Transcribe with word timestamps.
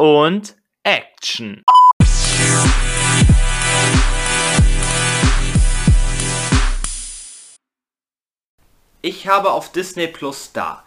und 0.00 0.56
Action. 0.82 1.62
Ich 9.02 9.28
habe 9.28 9.50
auf 9.50 9.72
Disney 9.72 10.06
Plus 10.06 10.44
Star 10.44 10.84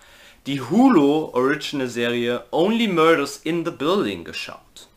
die 0.47 0.61
Hulu 0.61 1.29
Original 1.33 1.87
Serie 1.87 2.43
Only 2.49 2.87
Murders 2.87 3.37
in 3.37 3.63
the 3.63 3.69
Building 3.69 4.23
geschaut. 4.23 4.89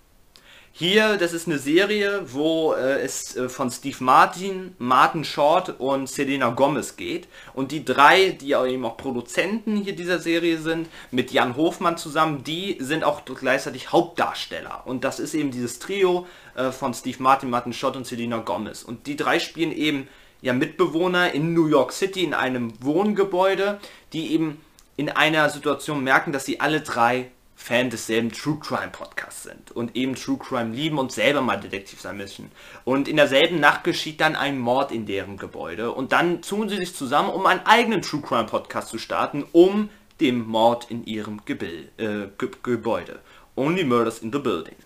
Hier, 0.78 1.16
das 1.16 1.32
ist 1.32 1.46
eine 1.46 1.58
Serie, 1.58 2.26
wo 2.34 2.74
äh, 2.74 3.00
es 3.00 3.34
äh, 3.34 3.48
von 3.48 3.70
Steve 3.70 3.96
Martin, 4.04 4.74
Martin 4.76 5.24
Short 5.24 5.80
und 5.80 6.06
Selena 6.06 6.50
Gomez 6.50 6.96
geht. 6.96 7.28
Und 7.54 7.72
die 7.72 7.82
drei, 7.82 8.36
die 8.38 8.52
eben 8.52 8.84
auch 8.84 8.98
Produzenten 8.98 9.78
hier 9.78 9.96
dieser 9.96 10.18
Serie 10.18 10.58
sind, 10.58 10.90
mit 11.10 11.30
Jan 11.30 11.56
Hofmann 11.56 11.96
zusammen, 11.96 12.44
die 12.44 12.76
sind 12.78 13.04
auch 13.04 13.24
gleichzeitig 13.24 13.90
Hauptdarsteller. 13.90 14.82
Und 14.84 15.04
das 15.04 15.18
ist 15.18 15.32
eben 15.32 15.50
dieses 15.50 15.78
Trio 15.78 16.26
äh, 16.54 16.70
von 16.72 16.92
Steve 16.92 17.22
Martin, 17.22 17.48
Martin 17.48 17.72
Short 17.72 17.96
und 17.96 18.06
Selena 18.06 18.36
Gomez. 18.36 18.82
Und 18.82 19.06
die 19.06 19.16
drei 19.16 19.38
spielen 19.38 19.72
eben 19.72 20.08
ja 20.42 20.52
Mitbewohner 20.52 21.32
in 21.32 21.54
New 21.54 21.68
York 21.68 21.90
City 21.90 22.22
in 22.22 22.34
einem 22.34 22.74
Wohngebäude, 22.84 23.80
die 24.12 24.30
eben 24.34 24.60
in 24.98 25.08
einer 25.08 25.48
Situation 25.48 26.04
merken, 26.04 26.32
dass 26.32 26.44
sie 26.44 26.60
alle 26.60 26.82
drei 26.82 27.30
Fan 27.56 27.90
desselben 27.90 28.30
True 28.30 28.58
Crime 28.60 28.90
Podcasts 28.92 29.44
sind 29.44 29.72
und 29.72 29.96
eben 29.96 30.14
True 30.14 30.38
Crime 30.38 30.74
lieben 30.74 30.98
und 30.98 31.10
selber 31.10 31.40
mal 31.40 31.58
Detektiv 31.58 32.00
sein 32.00 32.18
müssen. 32.18 32.52
Und 32.84 33.08
in 33.08 33.16
derselben 33.16 33.58
Nacht 33.58 33.82
geschieht 33.82 34.20
dann 34.20 34.36
ein 34.36 34.58
Mord 34.58 34.92
in 34.92 35.06
deren 35.06 35.38
Gebäude 35.38 35.90
und 35.90 36.12
dann 36.12 36.42
tun 36.42 36.68
sie 36.68 36.76
sich 36.76 36.94
zusammen, 36.94 37.30
um 37.30 37.46
einen 37.46 37.64
eigenen 37.66 38.02
True 38.02 38.20
Crime 38.20 38.44
Podcast 38.44 38.88
zu 38.88 38.98
starten, 38.98 39.44
um 39.52 39.88
dem 40.20 40.46
Mord 40.46 40.90
in 40.90 41.04
ihrem 41.06 41.44
Gebil 41.44 41.88
äh, 41.96 42.28
Ge 42.38 42.50
Gebäude. 42.62 43.20
Only 43.56 43.84
Murders 43.84 44.18
in 44.18 44.32
the 44.32 44.38
Building. 44.38 44.76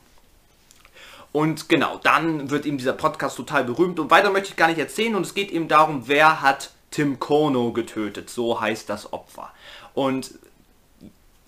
Und 1.32 1.68
genau, 1.68 1.98
dann 2.02 2.51
wird 2.51 2.66
eben 2.66 2.79
dieser 2.79 2.93
Podcast 2.93 3.37
total 3.37 3.65
berühmt 3.65 4.01
und 4.01 4.10
weiter 4.10 4.30
möchte 4.30 4.51
ich 4.51 4.57
gar 4.57 4.68
nicht 4.68 4.80
erzählen 4.80 5.15
und 5.15 5.26
es 5.26 5.35
geht 5.35 5.51
eben 5.51 5.68
darum, 5.68 6.04
wer 6.07 6.41
hat 6.41 6.71
Tim 6.91 7.21
Kono 7.21 7.73
getötet, 7.73 8.30
so 8.30 8.60
heißt 8.60 8.88
das 8.88 9.13
Opfer. 9.13 9.52
Und 9.95 10.35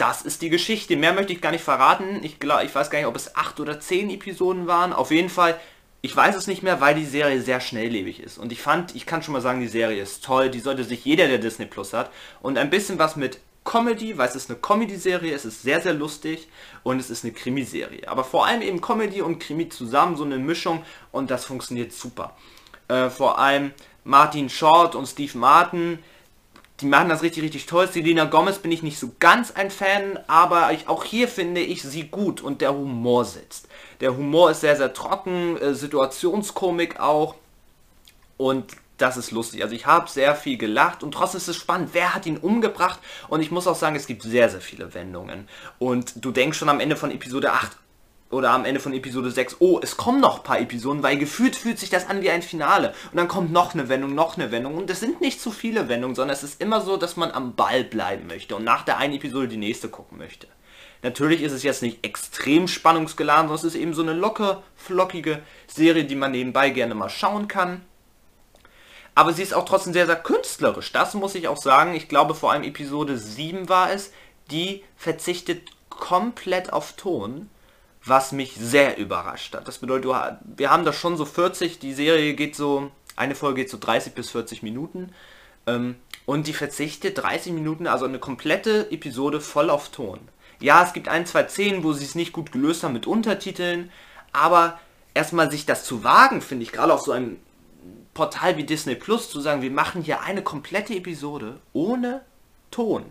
das 0.03 0.23
ist 0.23 0.43
die 0.43 0.51
Geschichte. 0.51 0.97
Mehr 0.97 1.13
möchte 1.13 1.33
ich 1.33 1.41
gar 1.41 1.53
nicht 1.53 1.63
verraten. 1.63 2.25
Ich, 2.25 2.41
glaub, 2.41 2.65
ich 2.65 2.75
weiß 2.75 2.91
gar 2.91 2.99
nicht, 2.99 3.07
ob 3.07 3.15
es 3.15 3.37
acht 3.37 3.61
oder 3.61 3.79
zehn 3.79 4.11
Episoden 4.11 4.67
waren. 4.67 4.93
Auf 4.93 5.13
jeden 5.13 5.29
Fall, 5.29 5.61
ich 6.01 6.15
weiß 6.15 6.35
es 6.35 6.49
nicht 6.49 6.65
mehr, 6.65 6.81
weil 6.81 6.97
die 6.97 7.05
Serie 7.05 7.41
sehr 7.41 7.61
schnelllebig 7.61 8.19
ist. 8.19 8.37
Und 8.37 8.51
ich 8.51 8.61
fand, 8.61 8.97
ich 8.97 9.07
kann 9.07 9.23
schon 9.23 9.33
mal 9.33 9.41
sagen, 9.41 9.61
die 9.61 9.69
Serie 9.69 10.03
ist 10.03 10.25
toll. 10.25 10.51
Die 10.51 10.59
sollte 10.59 10.83
sich 10.83 11.05
jeder, 11.05 11.29
der 11.29 11.39
Disney 11.39 11.67
Plus 11.67 11.93
hat. 11.93 12.11
Und 12.41 12.59
ein 12.59 12.69
bisschen 12.69 12.99
was 12.99 13.15
mit 13.15 13.39
Comedy, 13.63 14.19
weil 14.19 14.29
es 14.29 14.35
ist 14.35 14.51
eine 14.51 14.59
Comedy-Serie, 14.59 15.33
es 15.33 15.45
ist 15.45 15.63
sehr, 15.63 15.81
sehr 15.81 15.95
lustig 15.95 16.49
und 16.83 16.99
es 16.99 17.09
ist 17.09 17.23
eine 17.23 17.33
Krimiserie. 17.33 18.09
Aber 18.09 18.25
vor 18.25 18.45
allem 18.45 18.61
eben 18.61 18.81
Comedy 18.81 19.23
und 19.23 19.39
Krimi 19.39 19.69
zusammen, 19.69 20.17
so 20.17 20.25
eine 20.25 20.39
Mischung 20.39 20.83
und 21.13 21.31
das 21.31 21.45
funktioniert 21.45 21.93
super. 21.93 22.35
Äh, 22.89 23.09
vor 23.09 23.39
allem 23.39 23.71
Martin 24.03 24.49
Short 24.49 24.97
und 24.97 25.07
Steve 25.07 25.39
Martin, 25.39 26.01
die 26.83 26.89
machen 26.89 27.09
das 27.09 27.23
richtig, 27.23 27.45
richtig 27.45 27.67
toll. 27.67 27.89
Selena 27.89 28.25
Gomez 28.25 28.59
bin 28.59 28.73
ich 28.73 28.83
nicht 28.83 28.99
so 28.99 29.13
ganz 29.21 29.53
ein 29.53 29.71
Fan, 29.71 30.19
aber 30.27 30.73
ich, 30.73 30.89
auch 30.89 31.05
hier 31.05 31.29
finde 31.29 31.61
ich 31.61 31.83
sie 31.83 32.09
gut 32.09 32.41
und 32.41 32.61
der 32.61 32.75
Humor 32.75 33.25
sitzt. 33.25 33.69
Der 34.01 34.17
Humor 34.17 34.51
ist 34.51 34.63
sehr, 34.63 34.77
sehr 34.77 34.93
trocken, 34.93 35.57
äh, 35.59 35.75
Situationskomik 35.75 36.99
auch 36.99 37.37
und 38.37 38.73
das 38.99 39.17
ist 39.17 39.31
lustig. 39.31 39.63
Also 39.63 39.77
ich 39.77 39.87
habe 39.87 40.11
sehr 40.11 40.35
viel 40.35 40.59
gelacht 40.59 41.05
und 41.05 41.13
trotzdem 41.13 41.39
ist 41.39 41.49
es 41.49 41.57
spannend, 41.57 41.91
wer 41.93 42.15
hat 42.15 42.27
ihn 42.27 42.37
umgebracht 42.37 42.99
und 43.29 43.41
ich 43.41 43.53
muss 43.53 43.69
auch 43.69 43.77
sagen, 43.77 43.95
es 43.95 44.07
gibt 44.07 44.23
sehr, 44.23 44.51
sehr 44.51 44.61
viele 44.61 44.93
Wendungen. 44.93 45.49
Und 45.79 46.25
du 46.25 46.33
denkst 46.33 46.59
schon 46.59 46.69
am 46.69 46.81
Ende 46.81 46.97
von 46.97 47.13
Episode 47.13 47.53
8, 47.53 47.77
oder 48.33 48.51
am 48.51 48.65
Ende 48.65 48.81
von 48.81 48.95
Episode 48.95 49.31
6, 49.31 49.57
oh, 49.59 49.79
es 49.83 49.97
kommen 49.97 50.21
noch 50.21 50.39
ein 50.39 50.43
paar 50.43 50.61
Episoden, 50.61 51.03
weil 51.03 51.19
gefühlt 51.19 51.55
fühlt 51.55 51.79
sich 51.79 51.91
das 51.91 52.09
an 52.09 52.23
wie 52.23 52.31
ein 52.31 52.43
Finale. 52.43 52.95
Und 53.11 53.19
dann 53.19 53.29
kommt 53.29 53.53
noch 53.53 53.75
eine 53.75 53.89
Wendung, 53.89 54.15
noch 54.15 54.37
eine 54.37 54.51
Wendung. 54.51 54.77
Und 54.77 54.91
es 54.91 55.01
sind 55.01 55.21
nicht 55.21 55.41
zu 55.41 55.51
viele 55.51 55.89
Wendungen, 55.89 56.17
sondern 56.17 56.35
es 56.35 56.43
ist 56.43 56.61
immer 56.61 56.81
so, 56.81 56.97
dass 56.97 57.17
man 57.17 57.31
am 57.31 57.55
Ball 57.55 57.85
bleiben 57.85 58.27
möchte 58.27 58.57
und 58.57 58.65
nach 58.65 58.85
der 58.85 58.99
einen 58.99 59.15
Episode 59.15 59.49
die 59.49 59.59
nächste 59.59 59.89
gucken 59.89 60.19
möchte. 60.19 60.49
Natürlich 61.03 61.43
ist 61.43 61.53
es 61.53 61.63
jetzt 61.63 61.83
nicht 61.83 62.05
extrem 62.07 62.69
spannungsgeladen, 62.69 63.49
sondern 63.49 63.67
es 63.67 63.75
ist 63.75 63.81
eben 63.81 63.93
so 63.93 64.03
eine 64.03 64.15
locker, 64.15 64.63
flockige 64.77 65.43
Serie, 65.67 66.05
die 66.05 66.15
man 66.15 66.31
nebenbei 66.31 66.71
gerne 66.71 66.95
mal 66.95 67.11
schauen 67.11 67.49
kann. 67.49 67.83
Aber 69.15 69.35
sie 69.35 69.43
ist 69.43 69.53
auch 69.53 69.67
trotzdem 69.67 69.93
sehr, 69.93 70.07
sehr 70.07 70.17
künstlerisch. 70.17 70.91
Das 70.93 71.13
muss 71.13 71.35
ich 71.35 71.49
auch 71.49 71.59
sagen. 71.59 71.95
Ich 71.95 72.09
glaube, 72.09 72.35
vor 72.35 72.53
allem 72.53 72.63
Episode 72.63 73.19
7 73.19 73.69
war 73.69 73.93
es. 73.93 74.11
Die 74.51 74.85
verzichtet 74.97 75.69
komplett 75.91 76.73
auf 76.73 76.95
Ton 76.95 77.51
was 78.05 78.33
mich 78.33 78.55
sehr 78.59 78.97
überrascht 78.97 79.55
hat. 79.55 79.69
Das 79.69 79.79
bedeutet, 79.79 80.11
wir 80.57 80.71
haben 80.71 80.85
da 80.85 80.93
schon 80.93 81.17
so 81.17 81.25
40, 81.25 81.79
die 81.79 81.93
Serie 81.93 82.35
geht 82.35 82.57
so, 82.57 82.91
eine 83.17 83.35
Folge 83.35 83.63
geht 83.63 83.71
so 83.71 83.79
30 83.79 84.15
bis 84.15 84.31
40 84.31 84.63
Minuten 84.63 85.13
ähm, 85.67 85.97
und 86.27 86.47
die 86.47 86.53
verzichtet 86.53 87.23
30 87.23 87.53
Minuten, 87.53 87.87
also 87.87 88.05
eine 88.05 88.19
komplette 88.19 88.91
Episode 88.91 89.41
voll 89.41 89.71
auf 89.71 89.91
Ton. 89.91 90.19
Ja, 90.61 90.85
es 90.85 90.93
gibt 90.93 91.09
ein, 91.09 91.27
zwei 91.27 91.47
Szenen, 91.49 91.85
wo 91.85 91.93
sie 91.93 92.05
es 92.05 92.15
nicht 92.15 92.33
gut 92.33 92.53
gelöst 92.53 92.83
haben 92.83 92.93
mit 92.93 93.07
Untertiteln, 93.07 93.91
aber 94.33 94.81
erstmal 95.15 95.51
sich 95.51 95.67
das 95.67 95.85
zu 95.85 96.05
wagen, 96.05 96.41
finde 96.41 96.65
ich, 96.65 96.73
gerade 96.73 96.93
auf 96.93 97.03
so 97.03 97.13
einem 97.13 97.39
Portal 98.15 98.57
wie 98.57 98.65
Disney 98.65 98.95
Plus, 98.95 99.31
zu 99.31 99.41
sagen, 99.41 99.63
wir 99.63 99.71
machen 99.71 100.03
hier 100.03 100.21
eine 100.23 100.43
komplette 100.43 100.95
Episode 100.95 101.61
ohne 101.73 102.23
Ton. 102.71 103.05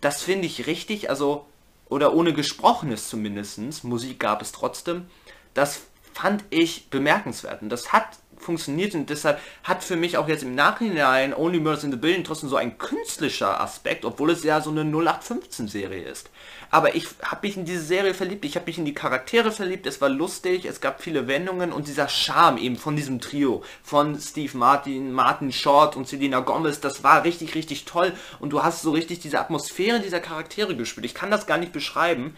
Das 0.00 0.22
finde 0.22 0.46
ich 0.46 0.66
richtig, 0.66 1.10
also 1.10 1.46
oder 1.88 2.14
ohne 2.14 2.32
Gesprochenes 2.32 3.08
zumindest, 3.08 3.84
Musik 3.84 4.20
gab 4.20 4.42
es 4.42 4.52
trotzdem, 4.52 5.06
das 5.54 5.82
fand 6.12 6.44
ich 6.50 6.90
bemerkenswert. 6.90 7.62
Und 7.62 7.68
das 7.68 7.92
hat 7.92 8.18
funktioniert 8.38 8.94
und 8.94 9.10
deshalb 9.10 9.40
hat 9.64 9.84
für 9.84 9.96
mich 9.96 10.16
auch 10.16 10.28
jetzt 10.28 10.42
im 10.42 10.54
Nachhinein 10.54 11.34
Only 11.34 11.60
Murders 11.60 11.84
in 11.84 11.90
the 11.90 11.96
Building 11.96 12.24
trotzdem 12.24 12.48
so 12.48 12.56
ein 12.56 12.78
künstlicher 12.78 13.60
Aspekt, 13.60 14.04
obwohl 14.04 14.30
es 14.30 14.44
ja 14.44 14.60
so 14.60 14.70
eine 14.70 14.82
0815 14.82 15.68
Serie 15.68 16.02
ist. 16.02 16.30
Aber 16.70 16.94
ich 16.94 17.06
habe 17.22 17.46
mich 17.46 17.56
in 17.56 17.64
diese 17.64 17.82
Serie 17.82 18.12
verliebt, 18.12 18.44
ich 18.44 18.54
habe 18.54 18.66
mich 18.66 18.78
in 18.78 18.84
die 18.84 18.94
Charaktere 18.94 19.50
verliebt, 19.50 19.86
es 19.86 20.00
war 20.00 20.10
lustig, 20.10 20.66
es 20.66 20.80
gab 20.80 21.02
viele 21.02 21.26
Wendungen 21.26 21.72
und 21.72 21.88
dieser 21.88 22.08
Charme 22.08 22.58
eben 22.58 22.76
von 22.76 22.94
diesem 22.94 23.20
Trio, 23.20 23.62
von 23.82 24.18
Steve 24.20 24.56
Martin, 24.56 25.12
Martin 25.12 25.50
Short 25.50 25.96
und 25.96 26.06
Selena 26.06 26.40
Gomez, 26.40 26.80
das 26.80 27.02
war 27.02 27.24
richtig, 27.24 27.54
richtig 27.54 27.86
toll 27.86 28.12
und 28.38 28.50
du 28.50 28.62
hast 28.62 28.82
so 28.82 28.90
richtig 28.90 29.20
diese 29.20 29.40
Atmosphäre 29.40 30.00
dieser 30.00 30.20
Charaktere 30.20 30.76
gespielt. 30.76 31.06
Ich 31.06 31.14
kann 31.14 31.30
das 31.30 31.46
gar 31.46 31.58
nicht 31.58 31.72
beschreiben 31.72 32.36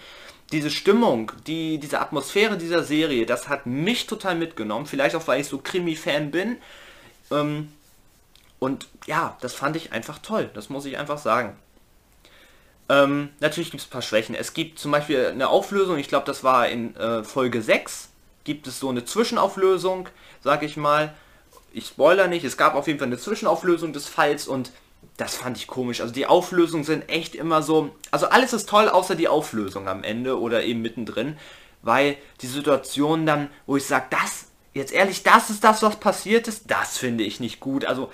diese 0.53 0.71
Stimmung, 0.71 1.33
die, 1.47 1.79
diese 1.79 2.01
Atmosphäre 2.01 2.57
dieser 2.57 2.83
Serie, 2.83 3.27
das 3.27 3.49
hat 3.49 3.67
mich 3.67 4.07
total 4.07 4.35
mitgenommen. 4.35 4.87
Vielleicht 4.87 5.15
auch, 5.15 5.27
weil 5.29 5.41
ich 5.41 5.47
so 5.47 5.59
Krimi-Fan 5.59 6.31
bin. 6.31 6.57
Ähm, 7.31 7.73
und 8.59 8.89
ja, 9.07 9.37
das 9.41 9.55
fand 9.55 9.77
ich 9.77 9.93
einfach 9.93 10.19
toll. 10.19 10.51
Das 10.55 10.69
muss 10.69 10.85
ich 10.85 10.99
einfach 10.99 11.19
sagen. 11.19 11.57
Ähm, 12.89 13.29
natürlich 13.39 13.71
gibt 13.71 13.83
es 13.83 13.87
ein 13.87 13.93
paar 13.93 14.03
Schwächen. 14.03 14.35
Es 14.35 14.53
gibt 14.53 14.81
zum 14.81 14.91
Beispiel 14.91 15.27
eine 15.27 15.49
Auflösung, 15.49 15.99
ich 15.99 16.09
glaube, 16.09 16.27
das 16.27 16.43
war 16.43 16.69
in 16.69 16.97
äh, 16.97 17.23
Folge 17.23 17.63
6, 17.63 18.09
gibt 18.43 18.67
es 18.67 18.81
so 18.81 18.89
eine 18.89 19.05
Zwischenauflösung, 19.05 20.09
sag 20.43 20.65
ich 20.65 20.77
mal. 20.77 21.15
Ich 21.73 21.87
spoiler 21.87 22.27
nicht, 22.27 22.45
es 22.45 22.57
gab 22.57 22.75
auf 22.75 22.89
jeden 22.89 22.99
Fall 22.99 23.07
eine 23.07 23.19
Zwischenauflösung 23.19 23.93
des 23.93 24.09
Falls 24.09 24.49
und 24.49 24.73
das 25.17 25.37
fand 25.37 25.57
ich 25.59 25.67
komisch. 25.67 26.01
Also 26.01 26.15
die 26.15 26.27
Auflösungen 26.27 26.85
sind 26.85 27.09
echt 27.09 27.35
immer 27.35 27.63
so. 27.63 27.91
Also 28.11 28.27
alles 28.27 28.53
ist 28.53 28.69
toll, 28.69 28.89
außer 28.89 29.15
die 29.15 29.29
Auflösung 29.29 29.87
am 29.87 30.03
Ende 30.03 30.41
oder 30.41 30.65
eben 30.65 30.81
mittendrin. 30.81 31.37
Weil 31.83 32.17
die 32.41 32.47
Situation 32.47 33.27
dann, 33.27 33.51
wo 33.67 33.77
ich 33.77 33.87
sage, 33.87 34.07
das, 34.11 34.47
jetzt 34.75 34.93
ehrlich, 34.93 35.23
das 35.23 35.51
ist 35.51 35.65
das, 35.65 35.83
was 35.83 35.97
passiert 35.97 36.49
ist, 36.49 36.71
das 36.71 36.97
finde 36.99 37.25
ich 37.25 37.41
nicht 37.41 37.61
gut. 37.61 37.85
Also 37.85 38.11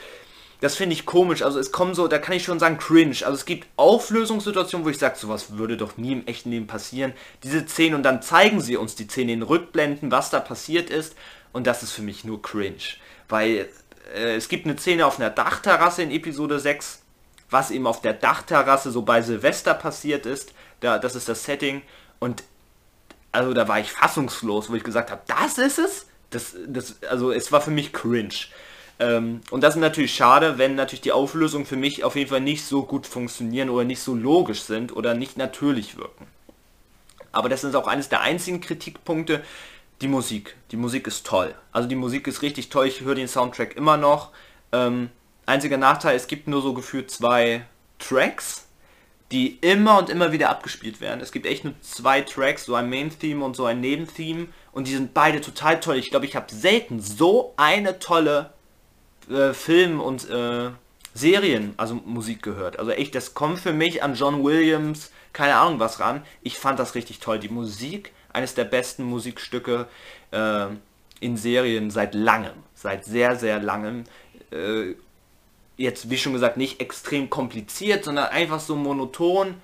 das 0.60 0.74
finde 0.74 0.94
ich 0.94 1.06
komisch. 1.06 1.42
Also 1.42 1.58
es 1.58 1.70
kommen 1.70 1.94
so, 1.94 2.08
da 2.08 2.18
kann 2.18 2.34
ich 2.34 2.44
schon 2.44 2.58
sagen, 2.58 2.78
cringe. 2.78 3.16
Also 3.22 3.32
es 3.32 3.44
gibt 3.44 3.68
Auflösungssituationen, 3.76 4.84
wo 4.84 4.90
ich 4.90 4.98
sage, 4.98 5.16
sowas 5.16 5.56
würde 5.56 5.76
doch 5.76 5.96
nie 5.96 6.12
im 6.12 6.26
echten 6.26 6.50
Leben 6.50 6.66
passieren. 6.66 7.12
Diese 7.42 7.66
Szenen 7.66 7.94
und 7.94 8.02
dann 8.02 8.22
zeigen 8.22 8.60
sie 8.60 8.76
uns 8.76 8.94
die 8.94 9.06
Szene 9.06 9.32
in 9.32 9.42
Rückblenden, 9.42 10.10
was 10.10 10.30
da 10.30 10.40
passiert 10.40 10.90
ist. 10.90 11.14
Und 11.52 11.66
das 11.66 11.82
ist 11.82 11.92
für 11.92 12.02
mich 12.02 12.24
nur 12.24 12.42
cringe. 12.42 12.96
Weil 13.28 13.68
äh, 14.14 14.36
es 14.36 14.48
gibt 14.48 14.66
eine 14.66 14.78
Szene 14.78 15.06
auf 15.06 15.18
einer 15.18 15.30
Dachterrasse 15.30 16.02
in 16.02 16.10
Episode 16.10 16.58
6, 16.58 17.02
was 17.50 17.70
eben 17.70 17.86
auf 17.86 18.00
der 18.00 18.14
Dachterrasse 18.14 18.90
so 18.90 19.02
bei 19.02 19.22
Silvester 19.22 19.74
passiert 19.74 20.26
ist. 20.26 20.52
Da, 20.80 20.98
das 20.98 21.14
ist 21.14 21.28
das 21.28 21.44
Setting. 21.44 21.82
Und 22.18 22.44
also 23.32 23.52
da 23.52 23.68
war 23.68 23.80
ich 23.80 23.90
fassungslos, 23.92 24.70
wo 24.70 24.74
ich 24.74 24.84
gesagt 24.84 25.10
habe, 25.10 25.22
das 25.26 25.58
ist 25.58 25.78
es? 25.78 26.06
Das, 26.30 26.56
das, 26.66 27.02
also 27.08 27.32
es 27.32 27.52
war 27.52 27.60
für 27.60 27.70
mich 27.70 27.92
cringe. 27.92 28.34
Ähm, 28.98 29.42
und 29.50 29.60
das 29.62 29.74
ist 29.74 29.80
natürlich 29.80 30.14
schade, 30.14 30.58
wenn 30.58 30.74
natürlich 30.74 31.02
die 31.02 31.12
Auflösungen 31.12 31.66
für 31.66 31.76
mich 31.76 32.02
auf 32.02 32.16
jeden 32.16 32.30
Fall 32.30 32.40
nicht 32.40 32.64
so 32.64 32.82
gut 32.82 33.06
funktionieren 33.06 33.68
oder 33.70 33.84
nicht 33.84 34.00
so 34.00 34.14
logisch 34.14 34.62
sind 34.62 34.94
oder 34.96 35.14
nicht 35.14 35.36
natürlich 35.36 35.96
wirken. 35.96 36.26
Aber 37.32 37.50
das 37.50 37.64
ist 37.64 37.74
auch 37.74 37.86
eines 37.86 38.08
der 38.08 38.22
einzigen 38.22 38.62
Kritikpunkte, 38.62 39.42
die 40.00 40.08
Musik. 40.08 40.56
Die 40.70 40.76
Musik 40.76 41.06
ist 41.06 41.26
toll. 41.26 41.54
Also 41.72 41.88
die 41.88 41.96
Musik 41.96 42.26
ist 42.26 42.42
richtig 42.42 42.68
toll. 42.68 42.86
Ich 42.86 43.00
höre 43.00 43.14
den 43.14 43.28
Soundtrack 43.28 43.76
immer 43.76 43.96
noch. 43.96 44.30
Ähm, 44.72 45.10
einziger 45.46 45.76
Nachteil, 45.78 46.16
es 46.16 46.26
gibt 46.26 46.48
nur 46.48 46.62
so 46.62 46.74
gefühlt 46.74 47.10
zwei 47.10 47.66
Tracks. 47.98 48.66
die 49.32 49.58
immer 49.60 49.98
und 49.98 50.08
immer 50.08 50.30
wieder 50.30 50.50
abgespielt 50.50 51.00
werden. 51.00 51.20
Es 51.20 51.32
gibt 51.32 51.46
echt 51.46 51.64
nur 51.64 51.74
zwei 51.80 52.20
Tracks, 52.20 52.64
so 52.64 52.74
ein 52.74 52.88
Main-Theme 52.88 53.44
und 53.44 53.56
so 53.56 53.64
ein 53.64 53.80
Nebentheme 53.80 54.48
und 54.72 54.86
die 54.86 54.92
sind 54.92 55.14
beide 55.14 55.40
total 55.40 55.80
toll. 55.80 55.96
Ich 55.96 56.10
glaube, 56.10 56.26
ich 56.26 56.36
habe 56.36 56.52
selten 56.54 57.00
so 57.00 57.52
eine 57.56 57.98
tolle 57.98 58.52
äh, 59.28 59.52
Film- 59.52 60.00
und 60.00 60.30
äh, 60.30 60.70
Serien, 61.12 61.74
also 61.76 61.94
Musik 61.94 62.42
gehört. 62.42 62.78
Also 62.78 62.92
echt, 62.92 63.14
das 63.14 63.34
kommt 63.34 63.58
für 63.58 63.72
mich 63.72 64.02
an 64.02 64.14
John 64.14 64.44
Williams, 64.44 65.10
keine 65.32 65.56
Ahnung 65.56 65.80
was 65.80 65.98
ran. 65.98 66.22
Ich 66.42 66.58
fand 66.58 66.78
das 66.78 66.94
richtig 66.94 67.18
toll. 67.18 67.38
Die 67.40 67.48
Musik, 67.48 68.12
eines 68.36 68.54
der 68.54 68.64
besten 68.64 69.02
Musikstücke 69.04 69.88
äh, 70.30 70.66
in 71.20 71.36
Serien 71.36 71.90
seit 71.90 72.14
langem, 72.14 72.52
seit 72.74 73.04
sehr, 73.04 73.36
sehr 73.36 73.58
langem. 73.58 74.04
Äh, 74.52 74.94
jetzt, 75.78 76.10
wie 76.10 76.18
schon 76.18 76.34
gesagt, 76.34 76.58
nicht 76.58 76.80
extrem 76.80 77.30
kompliziert, 77.30 78.04
sondern 78.04 78.26
einfach 78.26 78.60
so 78.60 78.76
monoton, 78.76 79.54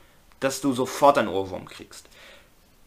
dass 0.40 0.62
du 0.62 0.72
sofort 0.72 1.18
einen 1.18 1.28
Ohrwurm 1.28 1.68
kriegst. 1.68 2.08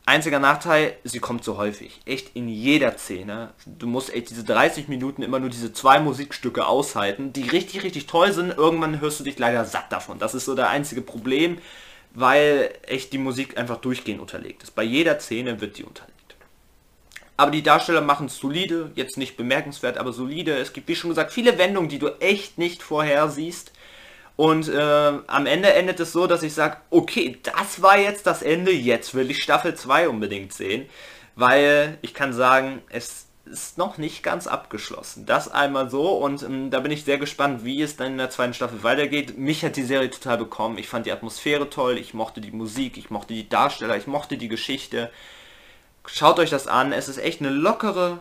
Einziger 0.08 0.40
Nachteil, 0.40 0.96
sie 1.04 1.20
kommt 1.20 1.44
so 1.44 1.58
häufig. 1.58 2.00
Echt 2.06 2.36
in 2.36 2.48
jeder 2.48 2.98
Szene. 2.98 3.52
Du 3.66 3.88
musst 3.88 4.14
echt 4.14 4.30
diese 4.30 4.44
30 4.44 4.88
Minuten 4.88 5.22
immer 5.24 5.40
nur 5.40 5.50
diese 5.50 5.74
zwei 5.74 6.00
Musikstücke 6.00 6.66
aushalten, 6.66 7.34
die 7.34 7.50
richtig, 7.50 7.84
richtig 7.84 8.06
toll 8.06 8.32
sind. 8.32 8.56
Irgendwann 8.56 9.02
hörst 9.02 9.20
du 9.20 9.24
dich 9.24 9.40
leider 9.40 9.66
satt 9.66 9.92
davon. 9.92 10.20
Das 10.20 10.36
ist 10.36 10.46
so 10.46 10.54
der 10.54 10.70
einzige 10.70 11.02
Problem, 11.02 11.58
weil 12.16 12.74
echt 12.88 13.14
die 13.14 13.18
Musik 13.18 13.58
einfach 13.58 13.78
durchgehend 13.78 14.22
unterlegt 14.22 14.64
ist. 14.64 14.74
Bei 14.74 14.84
jeder 14.84 15.20
Szene 15.20 15.62
wird 15.62 15.78
die 15.78 15.84
unterlegt. 15.84 16.16
Aber 17.38 17.52
die 17.52 17.62
Darsteller 17.62 18.02
machen 18.02 18.28
es 18.28 18.38
solide, 18.38 18.92
jetzt 18.96 19.18
nicht 19.18 19.36
bemerkenswert, 19.36 19.98
aber 19.98 20.14
solide. 20.14 20.58
Es 20.58 20.72
gibt, 20.72 20.88
wie 20.88 20.96
schon 20.96 21.10
gesagt, 21.10 21.34
viele 21.34 21.58
Wendungen, 21.58 21.90
die 21.90 22.00
du 22.00 22.08
echt 22.22 22.58
nicht 22.58 22.82
vorher 22.82 23.30
siehst. 23.30 23.74
Und 24.38 24.70
äh, 24.70 25.14
am 25.28 25.46
Ende 25.46 25.74
endet 25.74 26.00
es 26.00 26.14
so, 26.14 26.28
dass 26.28 26.44
ich 26.44 26.54
sage, 26.54 26.78
okay, 26.90 27.38
das 27.44 27.82
war 27.82 27.98
jetzt 27.98 28.26
das 28.26 28.42
Ende, 28.42 28.72
jetzt 28.72 29.14
will 29.14 29.30
ich 29.30 29.44
Staffel 29.44 29.76
2 29.76 30.08
unbedingt 30.08 30.54
sehen. 30.54 30.88
Weil 31.36 31.98
ich 32.02 32.14
kann 32.14 32.32
sagen, 32.32 32.82
es 32.90 33.28
ist 33.46 33.78
noch 33.78 33.98
nicht 33.98 34.24
ganz 34.24 34.48
abgeschlossen. 34.48 35.26
Das 35.26 35.52
einmal 35.52 35.90
so 35.90 36.18
und 36.18 36.44
ähm, 36.44 36.72
da 36.72 36.80
bin 36.80 36.92
ich 36.92 37.06
sehr 37.06 37.18
gespannt, 37.18 37.64
wie 37.64 37.82
es 37.82 37.96
dann 37.96 38.14
in 38.14 38.18
der 38.18 38.30
zweiten 38.30 38.54
Staffel 38.54 38.84
weitergeht. 38.84 39.38
Mich 39.38 39.64
hat 39.64 39.76
die 39.76 39.84
Serie 39.84 40.10
total 40.10 40.38
bekommen. 40.38 40.78
Ich 40.78 40.88
fand 40.88 41.06
die 41.06 41.12
Atmosphäre 41.12 41.70
toll, 41.70 41.98
ich 41.98 42.14
mochte 42.14 42.42
die 42.42 42.52
Musik, 42.52 42.98
ich 42.98 43.10
mochte 43.10 43.34
die 43.34 43.48
Darsteller, 43.48 43.98
ich 43.98 44.08
mochte 44.08 44.38
die 44.38 44.48
Geschichte. 44.48 45.12
Schaut 46.08 46.40
euch 46.40 46.50
das 46.50 46.68
an, 46.68 46.92
es 46.92 47.08
ist 47.08 47.18
echt 47.18 47.40
eine 47.40 47.50
lockere 47.50 48.20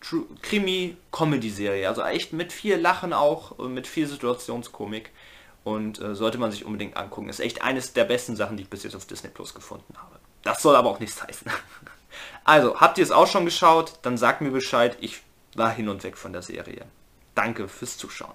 Krimi-Comedy-Serie. 0.00 1.88
Also 1.88 2.02
echt 2.02 2.32
mit 2.32 2.52
viel 2.52 2.76
Lachen 2.76 3.12
auch, 3.12 3.58
mit 3.58 3.86
viel 3.86 4.06
Situationskomik 4.06 5.10
und 5.64 6.00
äh, 6.00 6.14
sollte 6.14 6.38
man 6.38 6.50
sich 6.50 6.64
unbedingt 6.64 6.96
angucken. 6.96 7.28
Ist 7.28 7.40
echt 7.40 7.62
eines 7.62 7.92
der 7.92 8.04
besten 8.04 8.36
Sachen, 8.36 8.56
die 8.56 8.62
ich 8.64 8.70
bis 8.70 8.84
jetzt 8.84 8.96
auf 8.96 9.06
Disney 9.06 9.30
Plus 9.30 9.54
gefunden 9.54 9.94
habe. 9.96 10.18
Das 10.42 10.62
soll 10.62 10.76
aber 10.76 10.90
auch 10.90 11.00
nichts 11.00 11.22
heißen. 11.22 11.50
also, 12.44 12.80
habt 12.80 12.98
ihr 12.98 13.04
es 13.04 13.10
auch 13.10 13.26
schon 13.26 13.44
geschaut? 13.44 13.94
Dann 14.02 14.16
sagt 14.16 14.40
mir 14.40 14.50
Bescheid. 14.50 14.96
Ich 15.00 15.22
war 15.54 15.70
hin 15.70 15.88
und 15.88 16.02
weg 16.04 16.16
von 16.16 16.32
der 16.32 16.42
Serie. 16.42 16.86
Danke 17.34 17.68
fürs 17.68 17.98
Zuschauen. 17.98 18.34